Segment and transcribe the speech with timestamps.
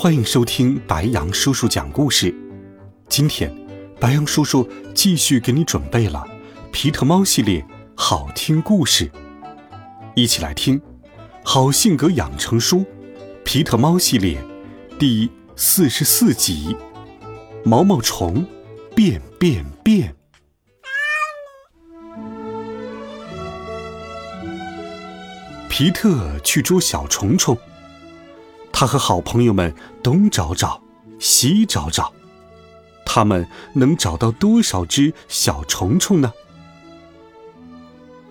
[0.00, 2.32] 欢迎收听白羊叔叔讲故事。
[3.08, 3.52] 今天，
[3.98, 6.24] 白羊叔叔继续给你准备了
[6.70, 7.66] 皮特猫系列
[7.96, 9.10] 好听故事，
[10.14, 10.78] 一起来听
[11.42, 12.76] 《好性格养成书》
[13.44, 14.40] 皮特猫系列
[15.00, 16.76] 第四十四集
[17.68, 18.46] 《毛毛虫
[18.94, 20.14] 变变变》。
[25.68, 27.58] 皮特去捉小虫虫。
[28.80, 29.74] 他和好朋友们
[30.04, 30.80] 东找找，
[31.18, 32.12] 西找找，
[33.04, 36.32] 他们能找到多少只小虫虫呢？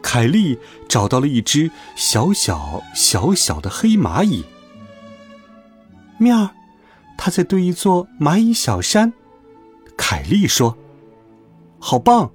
[0.01, 4.45] 凯莉找到了一只小小小小的黑蚂蚁。
[6.17, 6.51] 喵，
[7.17, 9.11] 它在堆一座蚂蚁小山。
[9.97, 10.77] 凯莉说
[11.77, 12.31] ：“好棒。”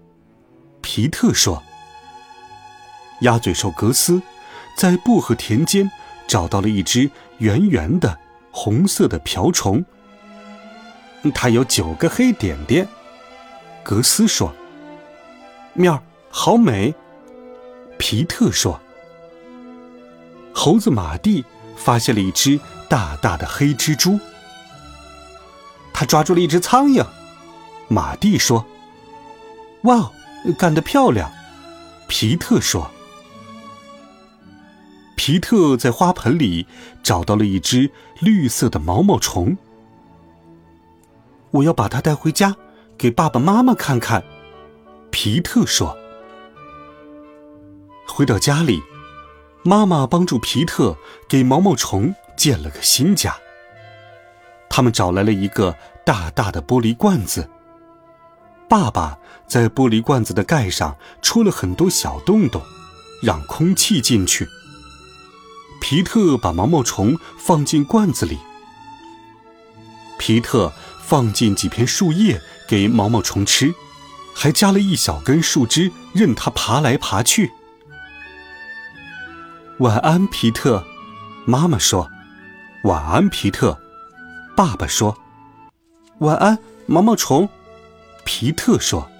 [0.82, 1.62] 皮特说
[3.22, 4.20] ：“鸭嘴兽格斯
[4.76, 5.90] 在薄荷田间。”
[6.28, 8.18] 找到了一只圆圆的
[8.50, 9.84] 红色的瓢虫，
[11.34, 12.86] 它有九个黑点点。
[13.82, 14.54] 格斯说
[15.74, 15.98] ：“面
[16.30, 16.94] 好美。”
[17.98, 18.80] 皮特说
[20.54, 21.44] ：“猴子马蒂
[21.76, 24.20] 发现了一只大大的黑蜘蛛，
[25.92, 27.04] 他抓住了一只苍蝇。”
[27.88, 28.64] 马蒂说
[29.82, 30.12] ：“哇，
[30.58, 31.32] 干得漂亮！”
[32.06, 32.91] 皮特说。
[35.24, 36.66] 皮特在花盆里
[37.00, 39.56] 找到了一只绿色的毛毛虫，
[41.52, 42.56] 我要把它带回家
[42.98, 44.24] 给爸爸妈妈看看。
[45.12, 45.96] 皮特说
[48.08, 48.82] ：“回到家里，
[49.62, 50.96] 妈妈帮助皮特
[51.28, 53.36] 给毛毛虫建了个新家。
[54.68, 57.48] 他们找来了一个大大的玻璃罐子，
[58.68, 62.60] 爸爸在玻璃罐子的盖上戳了很多小洞洞，
[63.22, 64.48] 让空气进去。”
[65.82, 68.38] 皮特把毛毛虫放进罐子里。
[70.16, 70.72] 皮特
[71.02, 73.74] 放进几片树叶给毛毛虫吃，
[74.32, 77.50] 还加了一小根树枝，任它爬来爬去。
[79.80, 80.86] 晚安，皮特。
[81.46, 82.08] 妈妈说
[82.84, 83.76] ：“晚安，皮特。”
[84.56, 85.18] 爸爸说
[86.20, 86.56] ：“晚安，
[86.86, 87.48] 毛毛虫。”
[88.24, 89.10] 皮特说：“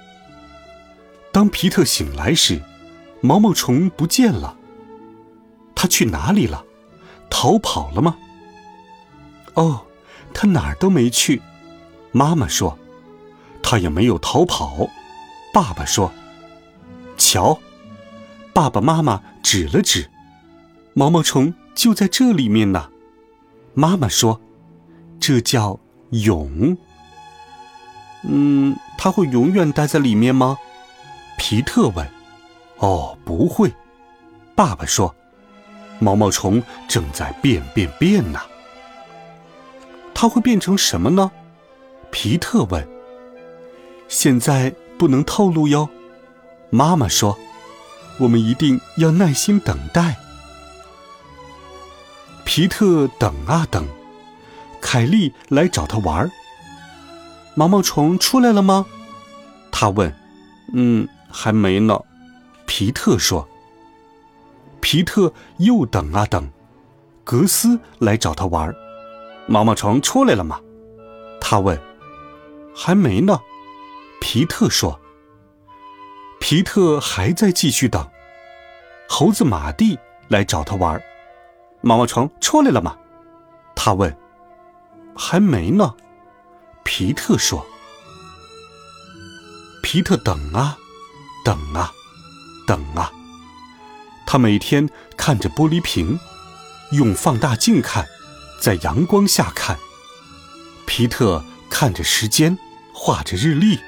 [1.32, 2.62] 当皮特醒来时，
[3.20, 4.56] 毛毛虫不见了。”
[5.82, 6.64] 他去哪里了？
[7.28, 8.16] 逃跑了吗？
[9.54, 9.84] 哦，
[10.32, 11.42] 他哪儿都没去。
[12.12, 12.78] 妈妈说，
[13.64, 14.88] 他也没有逃跑。
[15.52, 16.12] 爸爸说，
[17.16, 17.58] 瞧，
[18.54, 20.08] 爸爸妈妈指了指，
[20.94, 22.88] 毛毛虫就在这里面呢。
[23.74, 24.40] 妈妈说，
[25.18, 26.78] 这叫蛹。
[28.22, 30.56] 嗯，它会永远待在里面吗？
[31.36, 32.08] 皮特问。
[32.78, 33.74] 哦，不会。
[34.54, 35.12] 爸爸说。
[36.02, 38.40] 毛毛虫正在变变变呢，
[40.12, 41.30] 它会变成什么呢？
[42.10, 42.86] 皮特问。
[44.08, 45.88] 现在不能透露哟，
[46.70, 47.38] 妈妈说，
[48.18, 50.16] 我们一定要耐心等待。
[52.44, 53.86] 皮特等啊等，
[54.80, 56.30] 凯莉来找他玩儿。
[57.54, 58.86] 毛毛虫出来了吗？
[59.70, 60.12] 他问。
[60.74, 61.96] 嗯，还没呢。
[62.66, 63.48] 皮特说。
[64.82, 66.50] 皮特又等啊等，
[67.24, 68.74] 格斯来找他玩
[69.46, 70.60] 毛毛虫出来了吗？
[71.40, 71.80] 他问。
[72.74, 73.38] 还没呢。
[74.20, 75.00] 皮特说。
[76.40, 78.06] 皮特还在继续等。
[79.08, 79.98] 猴子马蒂
[80.28, 81.00] 来找他玩
[81.80, 82.96] 毛毛虫出来了吗？
[83.76, 84.14] 他问。
[85.14, 85.94] 还没呢。
[86.82, 87.64] 皮特说。
[89.82, 90.76] 皮特等啊，
[91.44, 91.92] 等啊，
[92.66, 93.12] 等啊。
[94.32, 96.18] 他每天看着玻璃瓶，
[96.92, 98.08] 用放大镜看，
[98.58, 99.76] 在阳光下看。
[100.86, 102.56] 皮特看着时间，
[102.94, 103.78] 画着日历。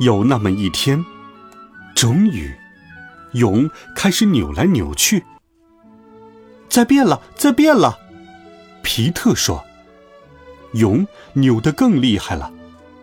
[0.00, 1.04] 有那么一天，
[1.94, 2.56] 终于，
[3.34, 5.22] 蛹开始扭来扭去。
[6.70, 7.98] 在变了，在变了，
[8.82, 9.62] 皮特说。
[10.72, 12.50] 蛹扭得更厉害了，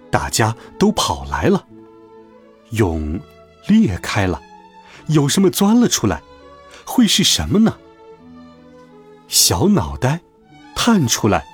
[0.09, 1.67] 大家都跑来了。
[2.71, 3.21] 蛹
[3.67, 4.41] 裂开了。
[5.07, 6.21] 有什么钻了出来？
[6.85, 7.77] 会是什么呢？
[9.27, 10.21] 小脑袋，
[10.75, 11.45] 探出来，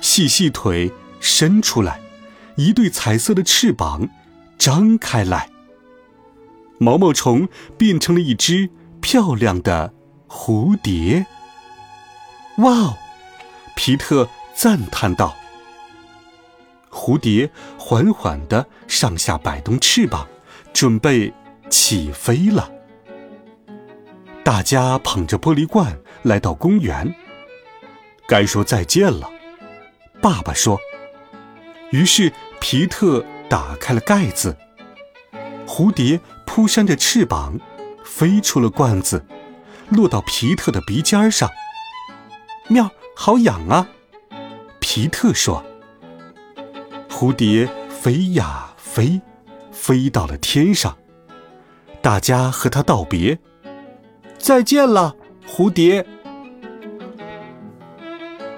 [0.00, 2.00] 细细腿伸出来，
[2.56, 4.08] 一对彩色的翅膀
[4.58, 5.50] 张开来。
[6.78, 8.70] 毛毛虫变成了一只
[9.02, 9.92] 漂亮的
[10.26, 11.26] 蝴蝶。
[12.56, 12.98] 哇哦！
[13.76, 15.36] 皮特赞叹道。
[16.90, 20.26] 蝴蝶缓缓地上下摆动翅膀，
[20.72, 21.32] 准备
[21.68, 22.70] 起飞了。
[24.42, 27.14] 大家捧着玻璃罐来到公园，
[28.26, 29.30] 该说再见了。
[30.20, 30.78] 爸爸说。
[31.90, 34.56] 于是皮特打开了盖子，
[35.66, 37.58] 蝴蝶扑扇着翅膀，
[38.04, 39.24] 飞出了罐子，
[39.88, 41.50] 落到皮特的鼻尖上。
[42.68, 43.88] 喵，好痒啊！
[44.78, 45.64] 皮特说。
[47.08, 49.20] 蝴蝶飞呀飞，
[49.72, 50.96] 飞到了天上。
[52.00, 53.38] 大家和它道别，
[54.40, 55.14] 再见了，
[55.46, 56.04] 蝴蝶。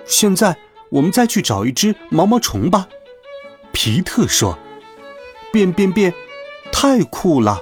[0.07, 0.57] 现在
[0.91, 2.89] 我们再去找一只毛毛虫吧，
[3.73, 4.57] 皮特说。
[5.53, 6.15] 变变变，
[6.73, 7.59] 太酷了！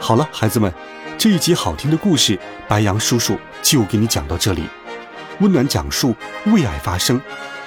[0.00, 0.72] 好了，孩子们，
[1.16, 2.36] 这一集好听的故事，
[2.66, 4.64] 白羊叔叔就给你讲到这里。
[5.38, 6.16] 温暖讲述，
[6.46, 7.20] 为爱发声。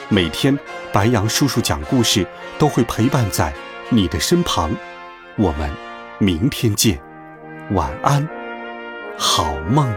[0.10, 0.60] 每天，
[0.92, 2.28] 白羊叔叔讲故事
[2.58, 3.54] 都会陪伴在
[3.88, 4.76] 你的身旁。
[5.38, 5.70] 我们
[6.24, 6.98] 明天见，
[7.72, 8.26] 晚安，
[9.18, 9.94] 好梦。